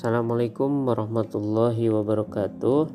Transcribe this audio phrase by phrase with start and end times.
[0.00, 2.88] Assalamualaikum warahmatullahi wabarakatuh.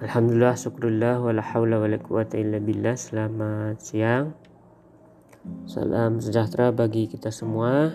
[0.00, 2.96] Alhamdulillah syukurillah wala hawla wala quwata illa billah.
[2.96, 4.32] Selamat siang.
[5.68, 7.92] Salam sejahtera bagi kita semua.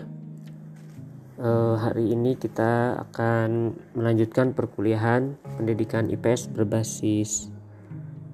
[1.34, 7.50] Uh, Hari ini kita akan melanjutkan perkuliahan pendidikan IPS berbasis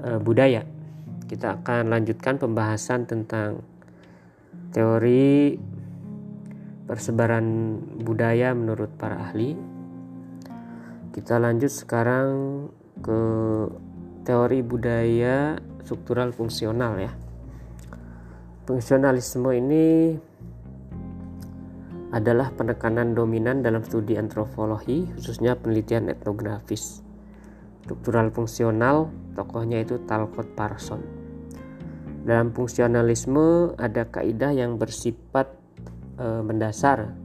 [0.04, 0.68] uh, budaya.
[1.24, 3.64] Kita akan lanjutkan pembahasan tentang
[4.76, 5.56] teori
[6.90, 9.54] persebaran budaya menurut para ahli.
[11.14, 12.26] Kita lanjut sekarang
[12.98, 13.22] ke
[14.26, 15.54] teori budaya
[15.86, 17.14] struktural fungsional ya.
[18.66, 20.18] Fungsionalisme ini
[22.10, 27.06] adalah penekanan dominan dalam studi antropologi khususnya penelitian etnografis.
[27.86, 31.06] Struktural fungsional tokohnya itu Talcott Parson.
[32.26, 35.59] Dalam fungsionalisme ada kaidah yang bersifat
[36.20, 37.16] e, mendasar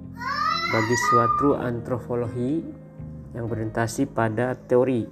[0.72, 2.64] bagi suatu antropologi
[3.36, 5.04] yang berorientasi pada teori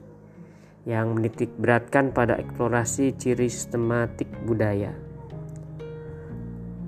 [0.83, 4.91] yang menitik beratkan pada eksplorasi ciri sistematik budaya.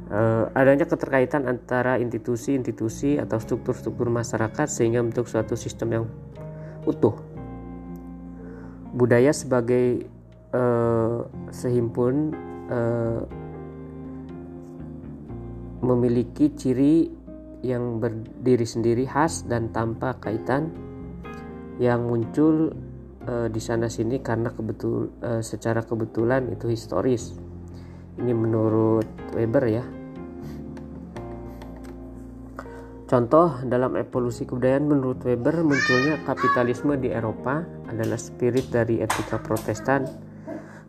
[0.08, 0.20] E,
[0.56, 6.06] adanya keterkaitan antara institusi-institusi atau struktur-struktur masyarakat sehingga bentuk suatu sistem yang
[6.88, 7.16] utuh.
[8.96, 10.08] Budaya sebagai
[10.52, 10.64] e,
[11.52, 12.32] sehimpun
[12.72, 12.80] e,
[15.86, 17.08] memiliki ciri
[17.62, 20.70] yang berdiri sendiri khas dan tanpa kaitan
[21.82, 22.74] yang muncul
[23.26, 27.36] e, di sana sini karena kebetul e, secara kebetulan itu historis.
[28.16, 29.86] Ini menurut Weber ya.
[33.06, 40.10] Contoh dalam evolusi kebudayaan menurut Weber munculnya kapitalisme di Eropa adalah spirit dari etika Protestan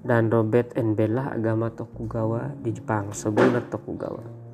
[0.06, 4.45] dan Robert and Bella agama Tokugawa di Jepang sebelum Tokugawa.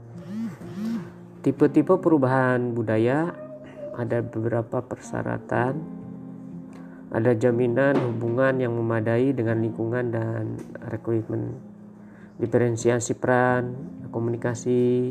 [1.43, 3.35] Tipe-tipe perubahan budaya
[3.99, 5.75] ada beberapa persyaratan.
[7.11, 10.55] Ada jaminan hubungan yang memadai dengan lingkungan dan
[10.87, 11.59] rekrutmen.
[12.39, 13.75] Diferensiasi peran,
[14.15, 15.11] komunikasi,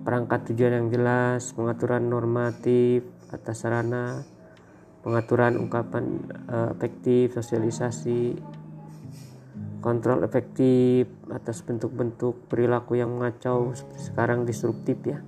[0.00, 4.24] perangkat tujuan yang jelas, pengaturan normatif atas sarana,
[5.04, 8.40] pengaturan ungkapan uh, efektif, sosialisasi,
[9.84, 15.20] kontrol efektif atas bentuk-bentuk perilaku yang mengacau sekarang disruptif ya.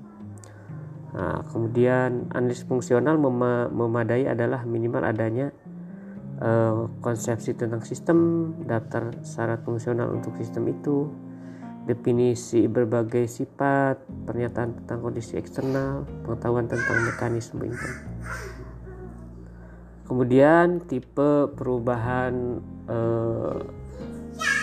[1.13, 5.53] Nah, kemudian analisis fungsional mem memadai adalah minimal adanya
[6.41, 11.13] uh, konsepsi tentang sistem, daftar syarat fungsional untuk sistem itu,
[11.85, 18.09] definisi berbagai sifat, pernyataan tentang kondisi eksternal, pengetahuan tentang mekanisme internal.
[20.09, 23.61] Kemudian tipe perubahan uh,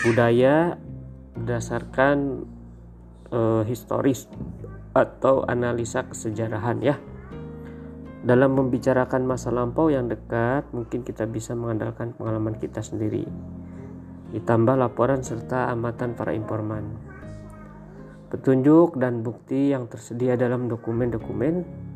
[0.05, 0.77] budaya
[1.37, 2.45] berdasarkan
[3.33, 4.29] uh, historis
[4.99, 6.95] atau analisa kesejarahan ya.
[8.19, 13.23] Dalam membicarakan masa lampau yang dekat, mungkin kita bisa mengandalkan pengalaman kita sendiri.
[14.35, 16.83] Ditambah laporan serta amatan para informan.
[18.27, 21.87] Petunjuk dan bukti yang tersedia dalam dokumen-dokumen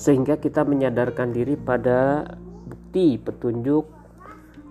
[0.00, 2.24] sehingga kita menyadarkan diri pada
[2.64, 3.84] bukti petunjuk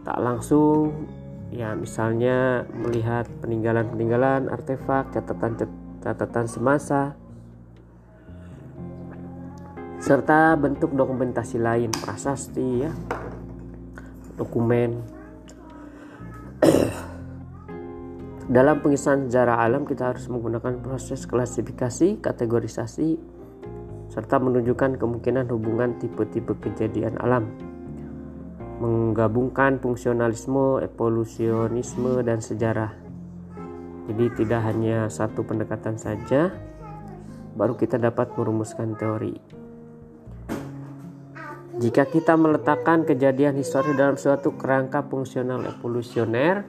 [0.02, 1.06] tak langsung
[1.54, 5.54] ya misalnya melihat peninggalan-peninggalan artefak catatan
[6.00, 7.16] catatan semasa,
[10.00, 12.92] serta bentuk dokumentasi lain, prasasti ya,
[14.40, 15.04] dokumen.
[18.50, 23.20] Dalam pengisahan sejarah alam kita harus menggunakan proses klasifikasi, kategorisasi,
[24.10, 27.46] serta menunjukkan kemungkinan hubungan tipe-tipe kejadian alam.
[28.80, 33.09] Menggabungkan fungsionalisme, evolusionisme, dan sejarah
[34.10, 36.50] jadi tidak hanya satu pendekatan saja
[37.54, 39.38] baru kita dapat merumuskan teori.
[41.80, 46.68] Jika kita meletakkan kejadian histori dalam suatu kerangka fungsional evolusioner,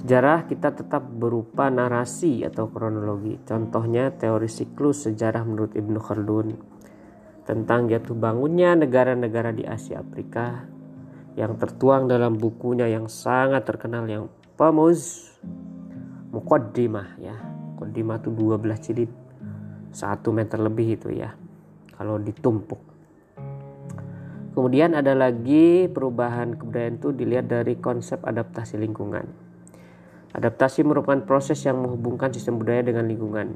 [0.00, 3.36] sejarah kita tetap berupa narasi atau kronologi.
[3.42, 6.48] Contohnya teori siklus sejarah menurut Ibnu Khaldun
[7.42, 10.64] tentang jatuh bangunnya negara-negara di Asia Afrika
[11.34, 14.24] yang tertuang dalam bukunya yang sangat terkenal yang
[14.56, 15.28] Famuz
[16.32, 17.36] Mukaddimah ya.
[17.76, 19.12] Mukaddimah itu 12 jilid.
[19.92, 21.36] 1 meter lebih itu ya.
[21.92, 22.80] Kalau ditumpuk.
[24.56, 29.28] Kemudian ada lagi perubahan kebudayaan itu dilihat dari konsep adaptasi lingkungan.
[30.32, 33.52] Adaptasi merupakan proses yang menghubungkan sistem budaya dengan lingkungan.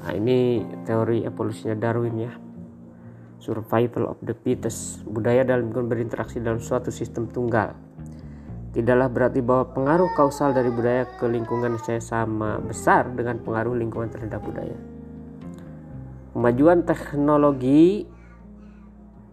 [0.00, 2.32] Nah ini teori evolusinya Darwin ya.
[3.36, 5.04] Survival of the fittest.
[5.04, 7.76] Budaya dalam lingkungan berinteraksi dalam suatu sistem tunggal
[8.74, 14.10] Tidaklah berarti bahwa pengaruh kausal dari budaya ke lingkungan saya sama besar dengan pengaruh lingkungan
[14.10, 14.74] terhadap budaya.
[16.34, 18.02] Kemajuan teknologi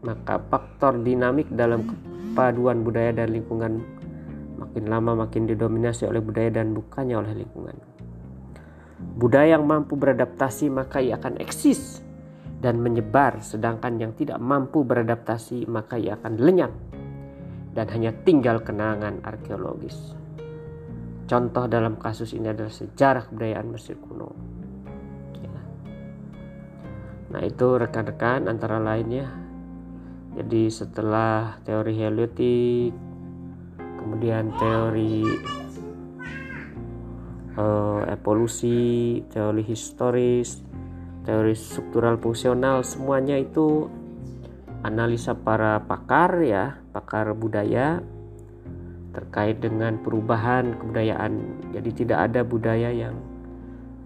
[0.05, 3.81] maka faktor dinamik dalam kepaduan budaya dan lingkungan
[4.61, 7.73] makin lama makin didominasi oleh budaya dan bukannya oleh lingkungan.
[9.17, 12.05] Budaya yang mampu beradaptasi maka ia akan eksis
[12.61, 16.69] dan menyebar, sedangkan yang tidak mampu beradaptasi maka ia akan lenyap
[17.71, 20.15] dan hanya tinggal kenangan arkeologis.
[21.27, 24.51] Contoh dalam kasus ini adalah sejarah kebudayaan Mesir kuno.
[27.31, 29.31] Nah itu rekan-rekan antara lainnya.
[30.35, 32.91] Jadi setelah teori heliotik,
[33.79, 35.23] kemudian teori
[37.55, 40.59] uh, evolusi, teori historis,
[41.23, 43.87] teori struktural fungsional, semuanya itu
[44.83, 48.03] analisa para pakar ya, pakar budaya
[49.11, 51.31] terkait dengan perubahan kebudayaan.
[51.75, 53.15] Jadi tidak ada budaya yang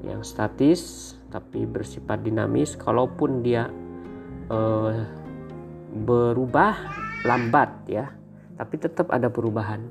[0.01, 2.75] yang statis tapi bersifat dinamis.
[2.77, 3.69] Kalaupun dia
[4.49, 5.05] uh,
[6.05, 6.77] berubah
[7.25, 8.13] lambat ya
[8.55, 9.81] tapi tetap ada perubahan.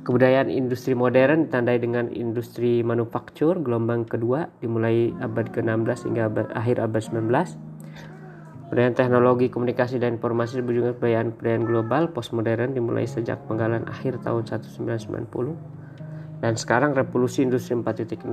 [0.01, 6.83] Kebudayaan industri modern ditandai dengan industri manufaktur gelombang kedua dimulai abad ke-16 hingga abad, akhir
[6.83, 7.31] abad 19.
[8.67, 14.49] Kebudayaan teknologi komunikasi dan informasi berjumlah kebudayaan kebudayaan global postmodern dimulai sejak penggalan akhir tahun
[14.49, 16.43] 1990.
[16.43, 18.25] Dan sekarang revolusi industri 4.0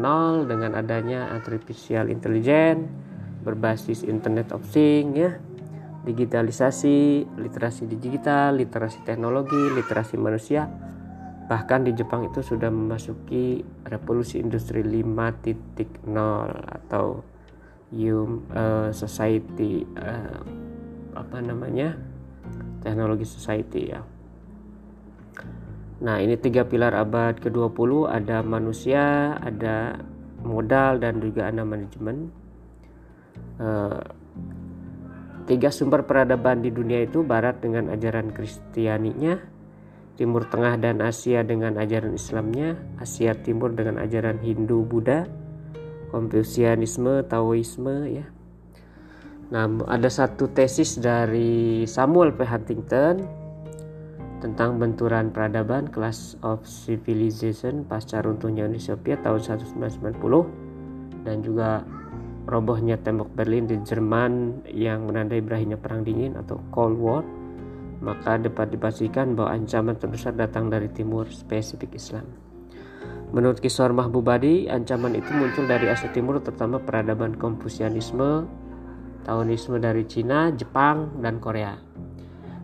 [0.50, 2.90] dengan adanya artificial intelligence
[3.44, 5.38] berbasis Internet of Things ya,
[6.08, 10.70] digitalisasi, literasi digital, literasi teknologi, literasi manusia,
[11.48, 16.12] Bahkan di Jepang itu sudah memasuki revolusi industri 5.0
[16.68, 17.24] atau
[17.88, 20.44] Human uh, Society uh,
[21.16, 21.96] apa namanya
[22.84, 24.04] teknologi society ya.
[26.04, 30.04] Nah ini tiga pilar abad ke-20 ada manusia, ada
[30.44, 32.28] modal dan juga ada manajemen.
[33.58, 34.02] Uh,
[35.48, 39.40] tiga sumber peradaban di dunia itu Barat dengan ajaran Kristianinya,
[40.18, 45.26] Timur Tengah dan Asia dengan ajaran Islamnya, Asia Timur dengan ajaran Hindu Buddha,
[46.10, 48.26] Konfusianisme, Taoisme ya.
[49.48, 52.44] Nah, ada satu tesis dari Samuel P.
[52.44, 53.48] Huntington
[54.44, 61.82] tentang benturan peradaban Class of Civilization pasca runtuhnya Uni Soviet tahun 1990 dan juga
[62.48, 67.24] robohnya tembok Berlin di Jerman yang menandai berakhirnya perang dingin atau Cold War
[68.02, 72.26] maka dapat dipastikan bahwa ancaman terbesar datang dari timur spesifik Islam.
[73.34, 78.48] Menurut Kisor Mahbubadi, ancaman itu muncul dari Asia Timur terutama peradaban Konfusianisme,
[79.28, 81.76] Taoisme dari Cina, Jepang, dan Korea.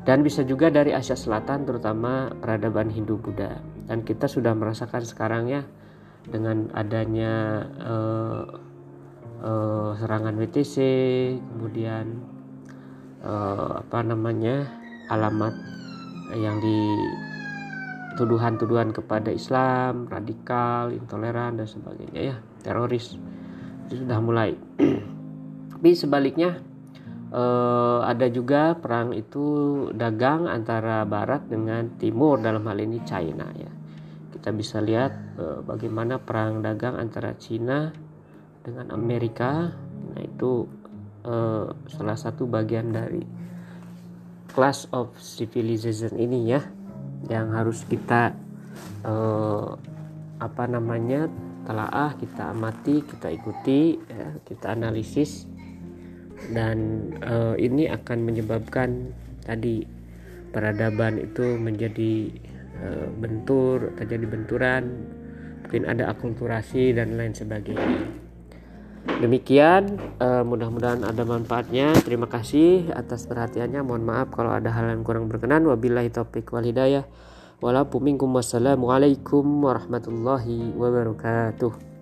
[0.04, 3.60] Dan bisa juga dari Asia Selatan terutama peradaban Hindu Buddha.
[3.84, 5.68] Dan kita sudah merasakan sekarang ya
[6.24, 8.48] dengan adanya uh,
[9.44, 10.76] uh, serangan WTC,
[11.38, 12.18] kemudian
[13.22, 14.72] uh, apa namanya
[15.12, 15.54] alamat
[16.34, 16.80] yang di
[18.16, 23.18] tuduhan-tuduhan kepada Islam, radikal, intoleran dan sebagainya ya, teroris
[23.88, 24.56] itu sudah mulai.
[25.74, 26.62] Tapi sebaliknya
[27.34, 29.46] eh, ada juga perang itu
[29.92, 33.72] dagang antara Barat dengan Timur dalam hal ini China ya.
[34.32, 37.92] Kita bisa lihat eh, bagaimana perang dagang antara China
[38.64, 39.76] dengan Amerika.
[40.16, 40.66] Nah itu
[41.28, 43.44] eh, salah satu bagian dari
[44.54, 46.62] class of civilization ini ya
[47.28, 48.38] yang harus kita
[49.02, 49.74] uh,
[50.38, 51.26] apa namanya
[51.66, 55.50] telaah kita amati kita ikuti ya, kita analisis
[56.52, 59.16] dan uh, ini akan menyebabkan
[59.48, 59.88] tadi
[60.52, 62.30] peradaban itu menjadi
[62.84, 64.84] uh, bentur terjadi benturan
[65.66, 68.23] mungkin ada akulturasi dan lain sebagainya
[69.04, 71.92] Demikian, uh, mudah-mudahan ada manfaatnya.
[72.04, 73.84] Terima kasih atas perhatiannya.
[73.84, 75.68] Mohon maaf kalau ada hal yang kurang berkenan.
[75.68, 77.04] Wabillahi taufiq wal hidayah.
[77.64, 81.93] Wassalamualaikum warahmatullahi wabarakatuh.